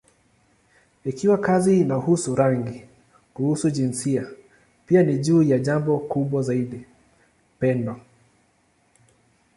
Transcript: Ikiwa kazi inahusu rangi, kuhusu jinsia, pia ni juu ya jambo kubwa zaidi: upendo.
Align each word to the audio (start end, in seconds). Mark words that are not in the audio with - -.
Ikiwa 1.05 1.37
kazi 1.37 1.79
inahusu 1.79 2.35
rangi, 2.35 2.85
kuhusu 3.33 3.69
jinsia, 3.71 4.27
pia 4.85 5.03
ni 5.03 5.17
juu 5.17 5.43
ya 5.43 5.59
jambo 5.59 5.99
kubwa 5.99 6.41
zaidi: 6.41 6.85
upendo. 7.55 7.95